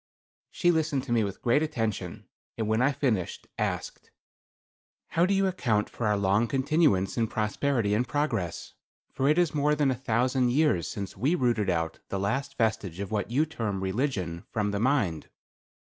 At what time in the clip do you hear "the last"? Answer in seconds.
12.09-12.57